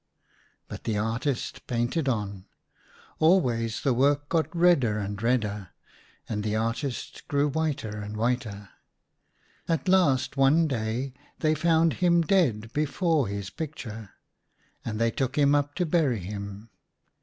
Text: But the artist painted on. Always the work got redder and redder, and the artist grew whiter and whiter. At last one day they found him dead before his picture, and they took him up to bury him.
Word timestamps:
But 0.67 0.85
the 0.85 0.97
artist 0.97 1.67
painted 1.67 2.09
on. 2.09 2.45
Always 3.19 3.81
the 3.81 3.93
work 3.93 4.29
got 4.29 4.47
redder 4.55 4.97
and 4.97 5.21
redder, 5.21 5.69
and 6.27 6.43
the 6.43 6.55
artist 6.55 7.27
grew 7.27 7.47
whiter 7.47 7.97
and 7.99 8.17
whiter. 8.17 8.69
At 9.67 9.87
last 9.87 10.37
one 10.37 10.67
day 10.67 11.13
they 11.41 11.53
found 11.53 11.93
him 12.01 12.23
dead 12.23 12.73
before 12.73 13.27
his 13.27 13.51
picture, 13.51 14.09
and 14.83 14.97
they 14.99 15.11
took 15.11 15.37
him 15.37 15.53
up 15.53 15.75
to 15.75 15.85
bury 15.85 16.17
him. 16.21 16.71